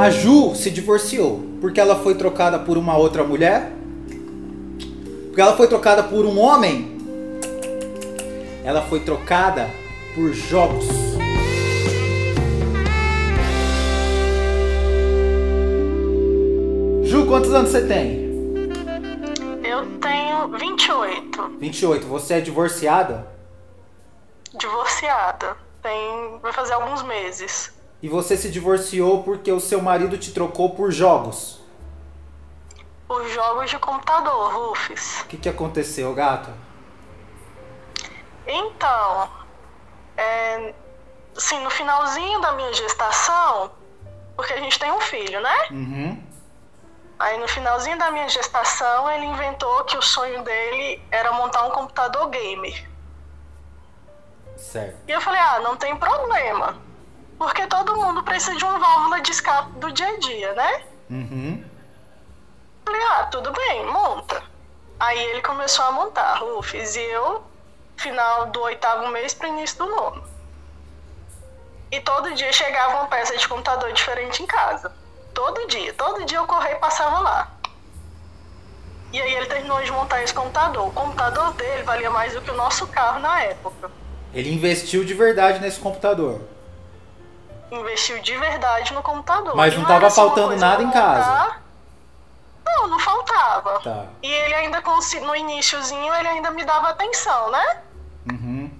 [0.00, 3.70] A Ju se divorciou porque ela foi trocada por uma outra mulher?
[5.26, 6.96] Porque ela foi trocada por um homem?
[8.64, 9.68] Ela foi trocada
[10.14, 10.86] por jogos.
[17.04, 18.30] Ju, quantos anos você tem?
[19.62, 22.06] Eu tenho 28, 28.
[22.06, 23.26] Você é divorciada?
[24.58, 25.58] divorciada.
[25.82, 26.38] Tem.
[26.40, 27.78] vai fazer alguns meses.
[28.02, 31.60] E você se divorciou porque o seu marido te trocou por jogos.
[33.08, 35.20] Os jogos de computador, Rufus.
[35.22, 36.50] O que, que aconteceu, gato?
[38.46, 39.30] Então,
[40.16, 40.74] é,
[41.36, 43.72] assim, no finalzinho da minha gestação,
[44.36, 45.66] porque a gente tem um filho, né?
[45.70, 46.22] Uhum.
[47.18, 51.70] Aí no finalzinho da minha gestação, ele inventou que o sonho dele era montar um
[51.70, 52.88] computador gamer.
[54.56, 54.96] Certo.
[55.06, 56.76] E eu falei, ah, não tem problema.
[57.40, 60.82] Porque todo mundo precisa de uma válvula de escape do dia a dia, né?
[61.08, 61.64] Uhum.
[62.84, 64.42] Falei, ah, tudo bem, monta.
[65.00, 67.42] Aí ele começou a montar, Rufus, e eu,
[67.96, 70.22] final do oitavo mês para início do nono.
[71.90, 74.92] E todo dia chegava uma peça de computador diferente em casa.
[75.32, 77.50] Todo dia, todo dia eu corria e passava lá.
[79.14, 80.88] E aí ele terminou de montar esse computador.
[80.88, 83.90] O computador dele valia mais do que o nosso carro na época.
[84.34, 86.42] Ele investiu de verdade nesse computador.
[87.70, 89.54] Investiu de verdade no computador.
[89.54, 91.56] Mas não era tava só uma faltando nada em casa.
[92.64, 93.80] Não, não faltava.
[93.80, 94.06] Tá.
[94.22, 94.82] E ele ainda,
[95.22, 97.82] no iníciozinho, ele ainda me dava atenção, né?
[98.30, 98.70] Uhum.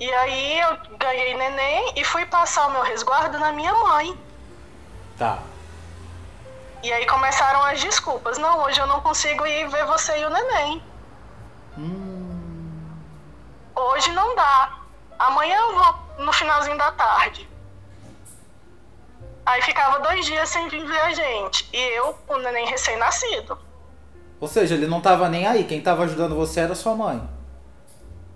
[0.00, 4.18] E aí eu ganhei neném e fui passar o meu resguardo na minha mãe.
[5.16, 5.38] Tá.
[6.82, 8.38] E aí começaram as desculpas.
[8.38, 10.82] Não, hoje eu não consigo ir ver você e o neném.
[11.76, 12.96] Hum.
[13.74, 14.78] Hoje não dá.
[15.18, 17.47] Amanhã eu vou no finalzinho da tarde.
[19.48, 21.66] Aí ficava dois dias sem vir ver a gente.
[21.72, 23.58] E eu, o neném recém-nascido.
[24.38, 25.64] Ou seja, ele não tava nem aí.
[25.64, 27.26] Quem tava ajudando você era sua mãe.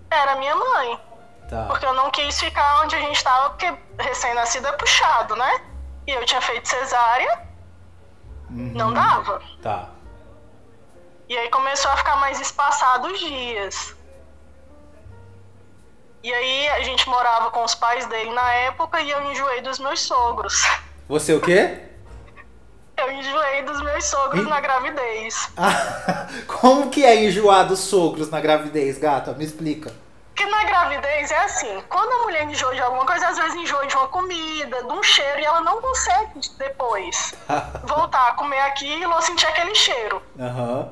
[0.09, 0.99] Era minha mãe.
[1.47, 1.65] Tá.
[1.67, 5.61] Porque eu não quis ficar onde a gente tava, porque recém-nascido é puxado, né?
[6.07, 7.47] E eu tinha feito cesárea,
[8.49, 8.71] Uhum.
[8.73, 9.39] não dava.
[9.61, 9.89] Tá.
[11.29, 13.95] E aí começou a ficar mais espaçado os dias.
[16.23, 19.77] E aí a gente morava com os pais dele na época e eu enjoei dos
[19.77, 20.55] meus sogros.
[21.13, 21.77] Você o quê?
[22.97, 24.49] Eu enjoei dos meus sogros Ih.
[24.49, 25.47] na gravidez.
[25.55, 26.25] Ah,
[26.59, 29.31] como que é enjoar dos sogros na gravidez, gata?
[29.33, 29.93] Me explica.
[30.33, 33.85] Porque na gravidez é assim, quando a mulher enjoa de alguma coisa, às vezes enjoa
[33.85, 37.35] de uma comida, de um cheiro, e ela não consegue depois
[37.85, 40.19] voltar a comer aquilo ou sentir aquele cheiro.
[40.39, 40.89] Aham.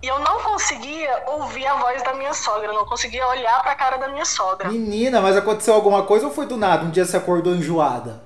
[0.00, 3.96] E eu não conseguia ouvir a voz da minha sogra, não conseguia olhar pra cara
[3.96, 4.68] da minha sogra.
[4.68, 6.84] Menina, mas aconteceu alguma coisa ou foi do nada?
[6.84, 8.25] Um dia você acordou enjoada?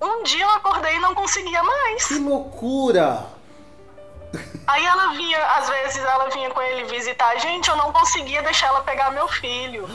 [0.00, 2.06] Um dia eu acordei e não conseguia mais.
[2.06, 3.26] Que loucura!
[4.66, 8.42] Aí ela vinha, às vezes ela vinha com ele visitar a gente, eu não conseguia
[8.42, 9.88] deixar ela pegar meu filho.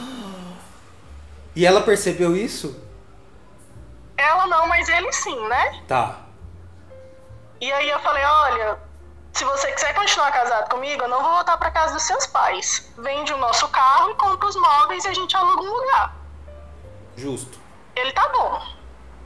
[1.54, 2.82] E ela percebeu isso?
[4.16, 5.82] Ela não, mas ele sim, né?
[5.86, 6.20] Tá.
[7.60, 8.78] E aí eu falei, olha,
[9.32, 12.90] se você quiser continuar casado comigo, eu não vou voltar pra casa dos seus pais.
[12.98, 16.16] Vende o nosso carro e compra os móveis e a gente aluga um lugar.
[17.16, 17.58] Justo.
[17.94, 18.62] Ele tá bom.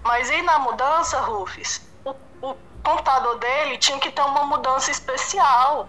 [0.06, 5.88] Mas aí na mudança, Rufus, o, o computador dele tinha que ter uma mudança especial.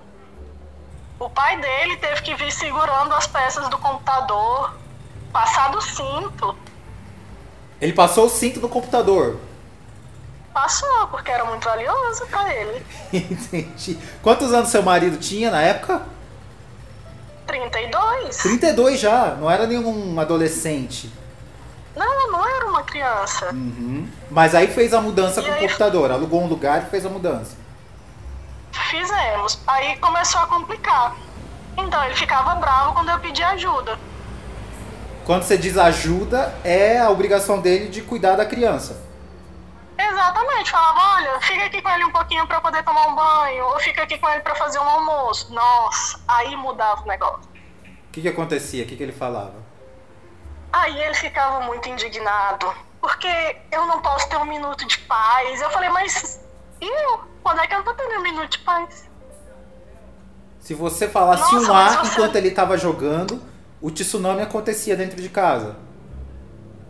[1.19, 4.73] O pai dele teve que vir segurando as peças do computador,
[5.31, 6.55] passar do cinto.
[7.79, 9.39] Ele passou o cinto no computador.
[10.51, 12.83] Passou, porque era muito valioso pra ele.
[13.13, 13.99] Entendi.
[14.23, 16.01] Quantos anos seu marido tinha na época?
[17.45, 18.37] 32?
[18.37, 21.11] 32 já, não era nenhum adolescente.
[21.95, 23.51] Não, não era uma criança.
[23.53, 24.09] Uhum.
[24.31, 25.61] Mas aí fez a mudança E com o aí?
[25.61, 27.55] computador, alugou um lugar e fez a mudança.
[28.71, 29.59] Fizemos.
[29.67, 31.15] Aí começou a complicar.
[31.77, 33.97] Então ele ficava bravo quando eu pedia ajuda.
[35.25, 39.05] Quando você diz ajuda, é a obrigação dele de cuidar da criança.
[39.99, 43.79] Exatamente, falava, olha, fica aqui com ele um pouquinho eu poder tomar um banho, ou
[43.79, 45.51] fica aqui com ele pra fazer um almoço.
[45.53, 47.49] Nossa, aí mudava o negócio.
[47.49, 48.83] O que, que acontecia?
[48.83, 49.55] O que, que ele falava?
[50.71, 52.71] Aí ele ficava muito indignado,
[53.07, 55.61] porque eu não posso ter um minuto de paz.
[55.61, 56.41] Eu falei, mas
[56.81, 57.21] e eu?
[57.41, 59.09] Quando é que eu vou ter um minuto de paz?
[60.59, 63.41] Se você falasse Nossa, um mas A você- enquanto ele estava jogando,
[63.81, 65.77] o tsunami acontecia dentro de casa.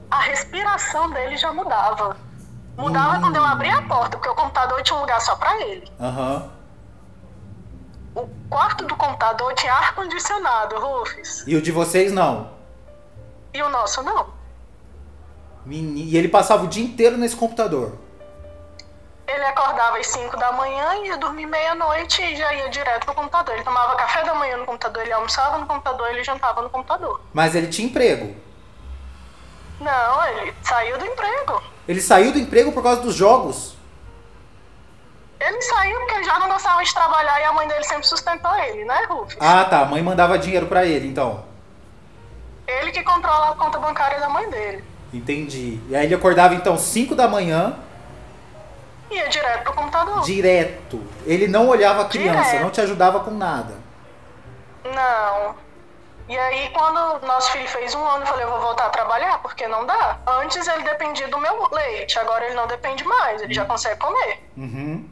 [0.09, 2.17] A respiração dele já mudava.
[2.75, 5.91] Mudava quando eu abria a porta, porque o computador tinha um lugar só pra ele.
[5.99, 6.49] Aham.
[8.15, 11.43] O quarto do computador tinha ar-condicionado, Rufus.
[11.45, 12.49] E o de vocês não.
[13.53, 14.27] E o nosso não.
[15.69, 17.97] E ele passava o dia inteiro nesse computador.
[19.77, 23.55] acordava às 5 da manhã, ia dormir meia-noite e já ia direto pro computador.
[23.55, 27.21] Ele tomava café da manhã no computador, ele almoçava no computador, ele jantava no computador.
[27.33, 28.35] Mas ele tinha emprego.
[29.79, 31.61] Não, ele saiu do emprego.
[31.87, 33.75] Ele saiu do emprego por causa dos jogos.
[35.39, 38.53] Ele saiu porque ele já não gostava de trabalhar e a mãe dele sempre sustentou
[38.55, 39.37] ele, né, Rufus?
[39.39, 39.81] Ah, tá.
[39.81, 41.45] A mãe mandava dinheiro pra ele, então.
[42.65, 44.83] Ele que controla a conta bancária da mãe dele.
[45.13, 45.79] Entendi.
[45.89, 47.77] E aí ele acordava então 5 da manhã,
[49.09, 50.21] Ia direto pro computador.
[50.23, 51.01] direto.
[51.25, 52.63] Ele não olhava a criança, Direto.
[52.63, 53.73] não te ajudava com nada.
[54.83, 55.55] Não.
[56.29, 59.37] E aí, quando nosso filho fez um ano, eu falei, eu vou voltar a trabalhar,
[59.41, 60.17] porque não dá.
[60.27, 64.43] Antes ele dependia do meu leite, agora ele não depende mais, ele já consegue comer.
[64.57, 65.09] Uhum.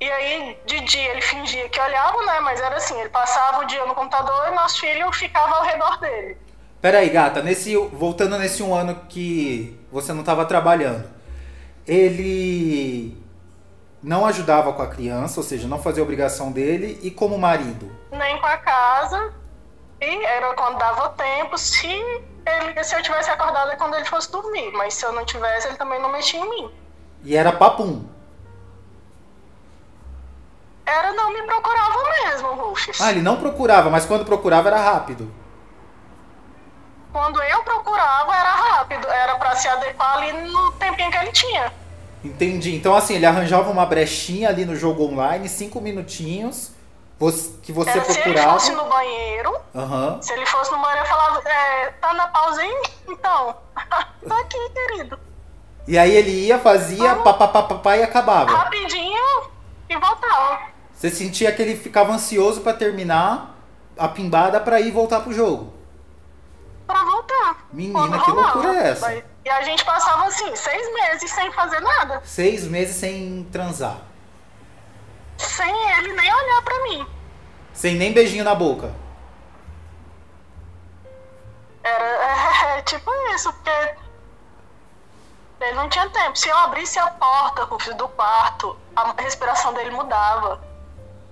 [0.00, 2.40] E aí, de dia ele fingia que olhava, né?
[2.40, 5.98] Mas era assim, ele passava o dia no computador e nosso filho ficava ao redor
[5.98, 6.38] dele.
[6.80, 11.04] Pera aí, gata, nesse, voltando nesse um ano que você não estava trabalhando,
[11.86, 13.18] ele
[14.02, 17.94] não ajudava com a criança, ou seja, não fazia a obrigação dele, e como marido?
[18.10, 19.34] Nem com a casa.
[20.00, 24.32] E era quando dava tempo, se, ele, se eu tivesse acordado é quando ele fosse
[24.32, 24.72] dormir.
[24.72, 26.70] Mas se eu não tivesse, ele também não mexia em mim.
[27.22, 28.06] E era papum.
[30.86, 32.98] Era não me procurava mesmo, Rufus.
[33.02, 35.30] Ah, ele não procurava, mas quando procurava era rápido.
[37.12, 39.06] Quando eu procurava, era rápido.
[39.08, 41.72] Era pra se adequar ali no tempinho que ele tinha.
[42.22, 42.74] Entendi.
[42.76, 46.70] Então, assim, ele arranjava uma brechinha ali no jogo online, cinco minutinhos,
[47.62, 48.52] que você Era, se ele procurava.
[48.52, 50.18] fosse no banheiro, Aham.
[50.22, 52.82] se ele fosse no banheiro, eu falava, é, tá na pausa aí?
[53.08, 53.56] Então,
[54.26, 55.18] tô aqui, querido.
[55.88, 58.50] E aí ele ia, fazia, papapá e acabava.
[58.54, 59.50] Rapidinho
[59.88, 60.60] e voltava.
[60.94, 63.56] Você sentia que ele ficava ansioso pra terminar
[63.98, 65.72] a pimbada pra ir voltar pro jogo.
[67.72, 69.24] Menina, que loucura é essa?
[69.44, 72.20] E a gente passava assim, seis meses sem fazer nada.
[72.24, 73.98] Seis meses sem transar.
[75.38, 77.06] Sem ele nem olhar pra mim.
[77.72, 78.92] Sem nem beijinho na boca.
[81.82, 83.94] Era é, tipo isso, porque
[85.60, 86.36] ele não tinha tempo.
[86.36, 90.60] Se eu abrisse a porta Rufus, do quarto, a respiração dele mudava.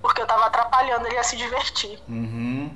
[0.01, 2.01] Porque eu tava atrapalhando ele a se divertir.
[2.07, 2.75] Uhum.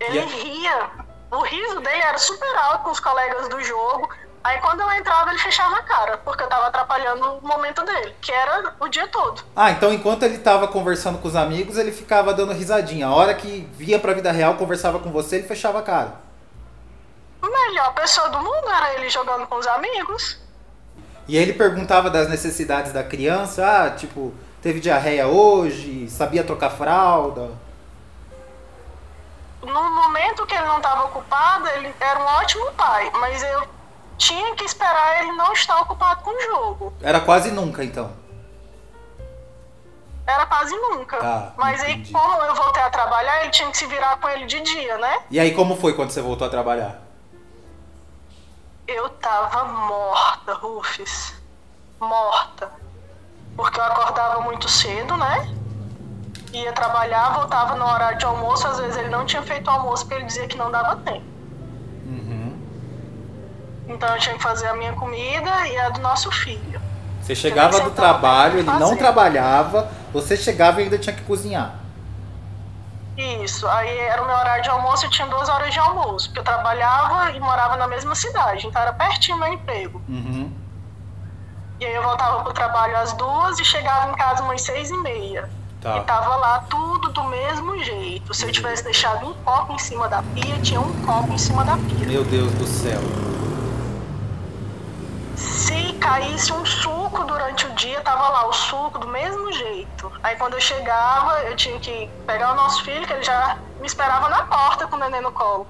[0.00, 0.90] Ele E ria.
[1.30, 4.08] O riso dele era super alto com os colegas do jogo.
[4.42, 8.14] Aí quando eu entrava, ele fechava a cara, porque eu tava atrapalhando o momento dele,
[8.22, 9.42] que era o dia todo.
[9.54, 13.06] Ah, então enquanto ele tava conversando com os amigos, ele ficava dando risadinha.
[13.06, 16.14] A hora que via pra vida real, conversava com você, ele fechava a cara.
[17.42, 20.38] Melhor pessoa do mundo era ele jogando com os amigos.
[21.28, 27.50] E ele perguntava das necessidades da criança, ah, tipo, teve diarreia hoje, sabia trocar fralda.
[29.72, 33.68] No momento que ele não estava ocupado, ele era um ótimo pai, mas eu
[34.18, 36.92] tinha que esperar ele não estar ocupado com o jogo.
[37.00, 38.12] Era quase nunca, então.
[40.26, 41.16] Era quase nunca.
[41.16, 42.12] Tá, mas aí, entendi.
[42.12, 45.22] como eu voltei a trabalhar, ele tinha que se virar com ele de dia, né?
[45.30, 47.00] E aí, como foi quando você voltou a trabalhar?
[48.86, 51.34] Eu tava morta, Rufus.
[51.98, 52.70] Morta.
[53.56, 55.59] Porque eu acordava muito cedo, né?
[56.52, 58.66] Ia trabalhar, voltava no horário de almoço.
[58.66, 61.24] Às vezes ele não tinha feito almoço porque ele dizia que não dava tempo.
[62.06, 62.58] Uhum.
[63.88, 66.80] Então eu tinha que fazer a minha comida e a do nosso filho.
[67.20, 71.74] Você chegava do trabalho, ele não trabalhava, você chegava e ainda tinha que cozinhar.
[73.16, 76.40] Isso, aí era o meu horário de almoço, eu tinha duas horas de almoço, porque
[76.40, 80.02] eu trabalhava e morava na mesma cidade, então era pertinho meu emprego.
[80.08, 80.50] Uhum.
[81.78, 84.96] E aí eu voltava pro trabalho às duas e chegava em casa umas seis e
[84.96, 85.48] meia.
[85.80, 85.96] Tá.
[85.96, 88.34] E tava lá tudo do mesmo jeito.
[88.34, 91.64] Se eu tivesse deixado um copo em cima da pia, tinha um copo em cima
[91.64, 92.06] da pia.
[92.06, 93.00] Meu Deus do céu.
[95.36, 100.12] Se caísse um suco durante o dia, tava lá o suco do mesmo jeito.
[100.22, 103.86] Aí quando eu chegava, eu tinha que pegar o nosso filho, que ele já me
[103.86, 105.66] esperava na porta com o neném no colo.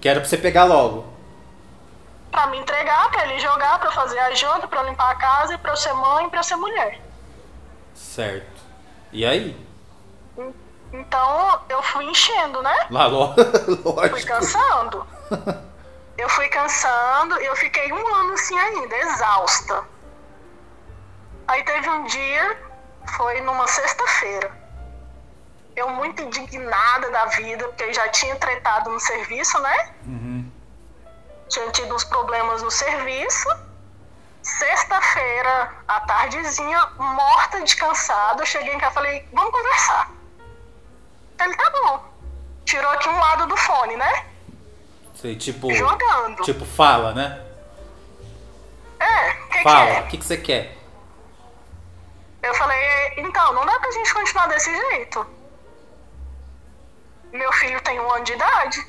[0.00, 1.04] Que era pra você pegar logo.
[2.32, 5.58] Pra me entregar, pra ele jogar, pra fazer a janta, pra limpar a casa, e
[5.58, 7.00] pra eu ser mãe, e pra eu ser mulher.
[7.94, 8.55] Certo.
[9.16, 9.56] E aí?
[10.92, 12.86] Então eu fui enchendo, né?
[12.90, 13.32] Lá, lo-
[13.64, 14.26] Fui lógico.
[14.28, 15.06] cansando.
[16.18, 19.84] Eu fui cansando eu fiquei um ano assim ainda, exausta.
[21.48, 22.58] Aí teve um dia,
[23.16, 24.50] foi numa sexta-feira.
[25.74, 29.94] Eu muito indignada da vida, porque eu já tinha tretado no serviço, né?
[30.04, 30.50] Uhum.
[31.48, 33.48] Tinha tido uns problemas no serviço.
[34.46, 40.08] Sexta-feira, à tardezinha, morta de cansado, eu cheguei em casa e falei, vamos conversar.
[41.40, 42.04] Ele, tá bom.
[42.64, 44.26] Tirou aqui um lado do fone, né?
[45.16, 45.74] Sei, tipo.
[45.74, 46.44] Jogando.
[46.44, 47.44] Tipo, fala, né?
[49.00, 50.00] É, o que, Fala, é?
[50.02, 50.76] o que, que você quer?
[53.16, 55.26] então, não dá pra gente continuar desse jeito.
[57.32, 58.86] Meu filho tem um ano de idade.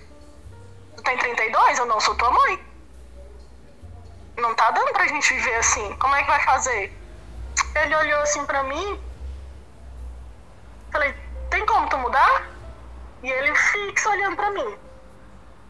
[0.95, 2.66] Tu tem 32, eu não sou tua mãe.
[4.37, 5.95] Não tá dando pra gente viver assim.
[5.97, 6.95] Como é que vai fazer?
[7.75, 8.99] Ele olhou assim pra mim.
[10.91, 11.13] Falei,
[11.49, 12.47] tem como tu mudar?
[13.23, 14.77] E ele fixa olhando pra mim.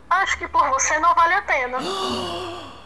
[0.10, 1.78] Acho que por você não vale a pena.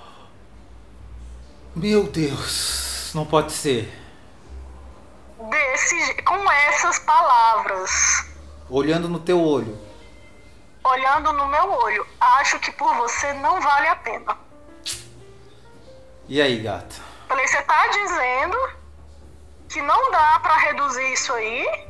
[1.76, 3.92] Meu Deus, não pode ser.
[5.50, 8.30] Desse, com essas palavras.
[8.70, 9.80] Olhando no teu olho.
[10.84, 12.06] Olhando no meu olho.
[12.20, 14.38] Acho que por você não vale a pena.
[16.32, 16.96] E aí, gata?
[17.28, 18.58] Falei, você tá dizendo
[19.68, 21.86] que não dá para reduzir isso aí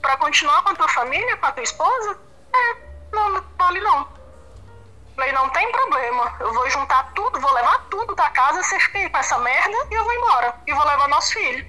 [0.00, 2.18] para continuar com a tua família, com a tua esposa?
[2.54, 2.76] É,
[3.12, 4.08] não, não vale não.
[5.14, 6.34] Falei, não tem problema.
[6.40, 9.94] Eu vou juntar tudo, vou levar tudo da casa, você fica com essa merda e
[9.94, 10.54] eu vou embora.
[10.66, 11.66] E vou levar nosso filho.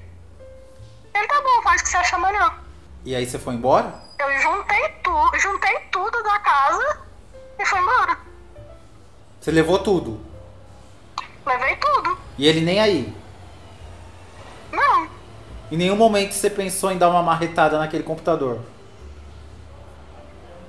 [1.13, 2.57] Ele tá bom, faz o que você acha melhor.
[3.03, 3.93] E aí você foi embora?
[4.19, 6.97] Eu juntei tudo, juntei tudo da casa
[7.59, 8.17] e fui embora.
[9.41, 10.34] Você levou tudo?
[12.37, 13.15] E ele nem aí?
[14.71, 15.07] Não.
[15.71, 18.61] Em nenhum momento você pensou em dar uma marretada naquele computador?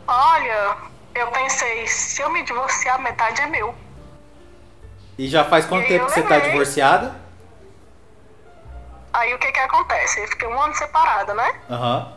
[0.06, 0.76] Olha,
[1.14, 3.74] eu pensei, se eu me divorciar, metade é meu.
[5.18, 7.14] E já faz quanto E tempo que você tá divorciada?
[9.12, 10.20] Aí o que que acontece?
[10.20, 11.60] Eu fiquei um ano separada, né?
[11.70, 12.12] Aham.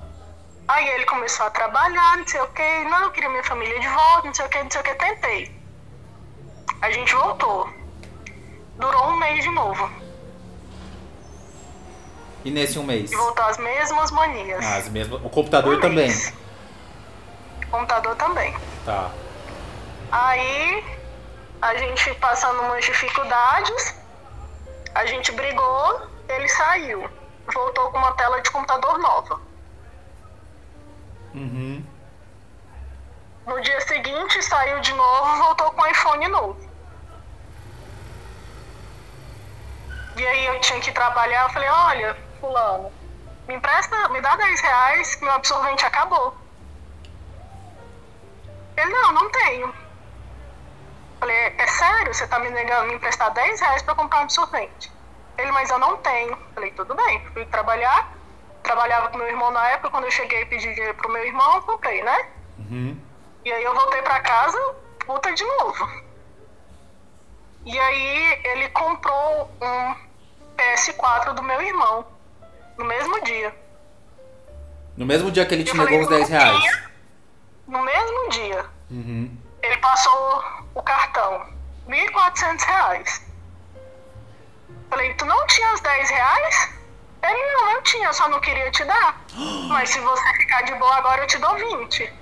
[0.67, 3.87] Aí ele começou a trabalhar, não sei o que, não, eu queria minha família de
[3.87, 5.59] volta, não sei o que, não sei o que, tentei.
[6.81, 7.78] A gente voltou.
[8.79, 9.89] Durou um mês de novo.
[12.45, 13.11] E nesse um mês?
[13.11, 14.65] E voltou as mesmas manias.
[14.65, 15.21] Ah, as mesmas.
[15.23, 16.07] O computador Um também.
[16.07, 16.33] mês.
[17.69, 18.55] Computador também.
[18.85, 19.11] Tá.
[20.11, 20.83] Aí
[21.61, 23.95] a gente passando umas dificuldades,
[24.95, 27.09] a gente brigou, ele saiu.
[27.53, 29.41] Voltou com uma tela de computador nova.
[31.35, 31.83] Uhum.
[33.45, 36.68] No dia seguinte saiu de novo, voltou com um iPhone novo.
[40.19, 42.91] E aí eu tinha que trabalhar, eu falei, olha, fulano,
[43.47, 46.35] me empresta, me dá 10 reais, que meu absorvente acabou.
[48.75, 49.73] Ele, não, não tenho.
[51.21, 52.13] Falei, é sério?
[52.13, 54.91] Você tá me negando me emprestar 10 reais pra comprar um absorvente?
[55.37, 56.37] Ele, mas eu não tenho.
[56.53, 58.11] Falei, tudo bem, fui trabalhar.
[58.61, 61.55] Trabalhava com meu irmão na época, quando eu cheguei e pedi dinheiro pro meu irmão,
[61.55, 62.29] eu comprei, né?
[62.57, 63.01] Uhum.
[63.45, 65.89] E aí eu voltei pra casa, puta de novo.
[67.65, 70.08] E aí ele comprou um
[70.59, 72.05] PS4 do meu irmão.
[72.77, 73.55] No mesmo dia.
[74.97, 76.59] No mesmo dia que ele te Eu negou os 10 "Não reais.
[76.59, 76.89] tinha."
[77.67, 78.65] No mesmo dia.
[78.91, 79.37] Uhum.
[79.61, 81.45] Ele passou o cartão.
[81.87, 83.21] 1.400 reais.
[84.89, 86.69] Falei, tu não tinha os 10 reais?
[87.21, 89.21] Ele, não, eu tinha, só não queria te dar.
[89.69, 92.13] Mas se você ficar de boa agora, eu te dou 20.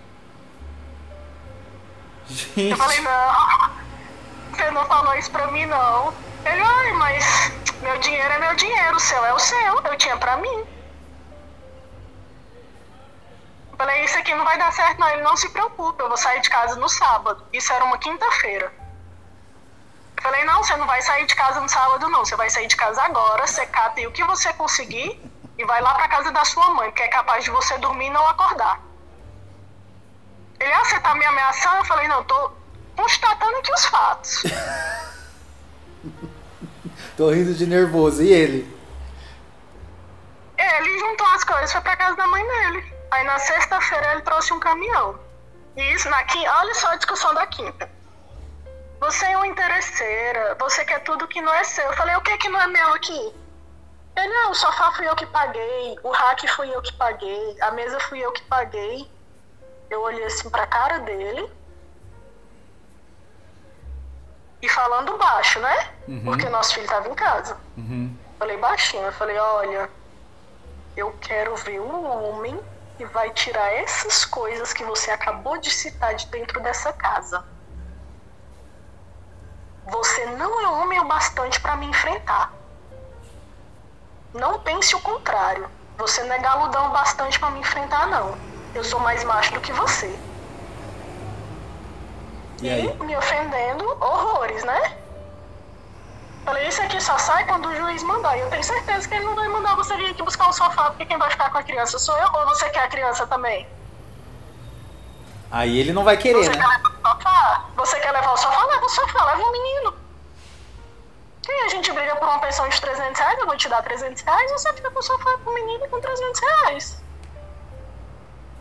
[2.29, 2.70] Gente.
[2.72, 3.72] Eu falei, não,
[4.51, 6.13] você não falou isso pra mim, não.
[6.46, 7.51] Ele, ai, mas
[7.82, 10.66] meu dinheiro é meu dinheiro, o seu é o seu, eu tinha pra mim.
[13.78, 15.08] Falei, isso aqui não vai dar certo, não.
[15.10, 17.46] Ele não se preocupe, eu vou sair de casa no sábado.
[17.54, 18.74] Isso era uma quinta-feira.
[20.20, 22.26] Falei, não, você não vai sair de casa no sábado, não.
[22.26, 25.22] Você vai sair de casa agora, você cata o que você conseguir
[25.58, 28.10] e vai lá pra casa da sua mãe, porque é capaz de você dormir e
[28.10, 28.80] não acordar.
[30.60, 31.78] Ele, ah, você tá me ameaçando?
[31.78, 32.52] Eu falei, não, eu tô
[32.96, 34.44] constatando aqui os fatos.
[37.18, 38.22] Tô rindo de nervoso.
[38.22, 38.78] E ele?
[40.56, 42.94] Ele juntou as coisas, foi pra casa da mãe dele.
[43.10, 45.20] Aí na sexta-feira ele trouxe um caminhão.
[45.76, 47.90] E isso na quinta, olha só a discussão da quinta.
[49.00, 51.86] Você é uma interesseira, você quer tudo que não é seu.
[51.86, 53.34] Eu falei, o que que não é meu aqui?
[54.16, 57.72] Ele, não, o sofá fui eu que paguei, o rack fui eu que paguei, a
[57.72, 59.10] mesa fui eu que paguei.
[59.90, 61.50] Eu olhei assim pra cara dele.
[64.62, 65.90] E falando baixo, né?
[66.08, 66.24] Uhum.
[66.26, 67.58] Porque nosso filho tava em casa.
[67.78, 68.16] Uhum.
[68.40, 69.90] Falei baixinho, eu falei, olha,
[70.96, 72.60] eu quero ver um homem
[72.98, 77.46] que vai tirar essas coisas que você acabou de citar de dentro dessa casa.
[79.86, 82.52] Você não é homem o bastante para me enfrentar.
[84.34, 85.70] Não pense o contrário.
[85.98, 88.38] Você não é galudão o bastante para me enfrentar, não.
[88.76, 90.08] Eu sou mais macho do que você.
[92.62, 92.94] E aí?
[93.02, 94.98] me ofendendo horrores, né?
[96.44, 98.38] Falei, isso aqui só sai quando o juiz mandar.
[98.38, 100.86] E eu tenho certeza que ele não vai mandar você vir aqui buscar o sofá,
[100.86, 103.68] porque quem vai ficar com a criança sou eu, ou você quer a criança também?
[105.52, 106.58] Aí ele não vai querer, Você né?
[106.58, 107.66] quer levar o sofá?
[107.76, 108.66] Você quer levar o sofá?
[108.66, 109.94] Leva o sofá, leva o menino.
[111.50, 114.22] E a gente briga por uma pensão de 300 reais, eu vou te dar 300
[114.22, 117.04] reais, você fica com o sofá com o menino com 300 reais.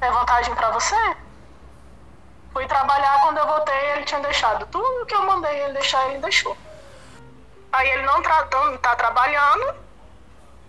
[0.01, 1.17] É vantagem pra você?
[2.57, 6.21] Fui trabalhar, quando eu voltei, ele tinha deixado tudo que eu mandei ele deixar, ele
[6.21, 6.57] deixou.
[7.71, 8.49] Aí ele não tá,
[8.81, 9.75] tá trabalhando,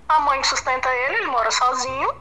[0.10, 2.14] a mãe sustenta ele, ele mora sozinho.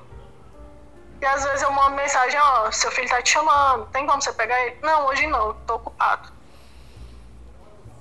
[1.21, 4.33] E às vezes eu mando mensagem, ó, seu filho tá te chamando, tem como você
[4.33, 4.77] pegar ele?
[4.85, 6.29] Não, hoje não, tô ocupado.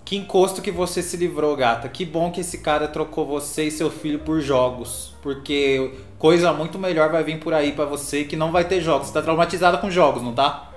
[0.06, 1.90] Que encosto que você se livrou, gata.
[1.90, 5.16] Que bom que esse cara trocou você e seu filho por jogos.
[5.24, 9.08] Porque coisa muito melhor vai vir por aí para você que não vai ter jogos.
[9.08, 10.75] Você tá traumatizada com jogos, não tá?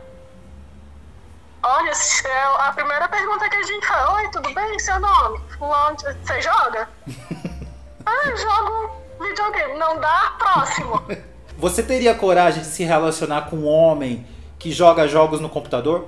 [1.71, 1.93] Olha,
[2.25, 4.79] é a primeira pergunta que a gente fala, oi, tudo bem?
[4.79, 5.39] Seu nome?
[5.59, 6.89] Fulano, você joga?
[8.07, 9.75] ah, jogo videogame.
[9.79, 10.35] Não dá?
[10.39, 11.03] Próximo.
[11.59, 14.25] Você teria coragem de se relacionar com um homem
[14.61, 16.07] que joga jogos no computador?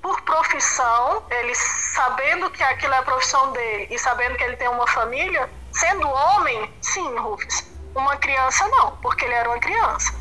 [0.00, 4.68] por profissão, ele sabendo que aquilo é a profissão dele e sabendo que ele tem
[4.68, 7.64] uma família, sendo homem, sim, Rufus.
[7.94, 10.19] Uma criança não, porque ele era uma criança.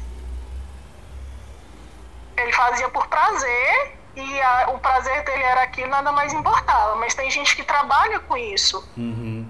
[2.39, 6.95] Ele fazia por prazer e a, o prazer dele era aquilo, nada mais importava.
[6.95, 8.87] Mas tem gente que trabalha com isso.
[8.97, 9.47] Uhum.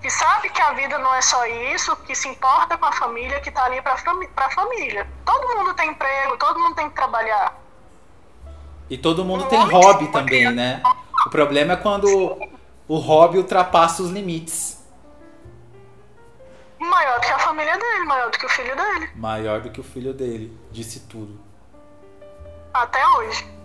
[0.00, 3.40] Que sabe que a vida não é só isso, que se importa com a família,
[3.40, 3.96] que tá ali pra,
[4.34, 5.06] pra família.
[5.24, 7.56] Todo mundo tem emprego, todo mundo tem que trabalhar.
[8.90, 10.82] E todo mundo tem hobby também, né?
[11.24, 12.36] O problema é quando
[12.88, 14.84] o hobby ultrapassa os limites.
[16.78, 19.10] Maior do que a família dele, maior do que o filho dele.
[19.14, 21.51] Maior do que o filho dele, disse tudo.
[22.72, 23.61] Até hoje.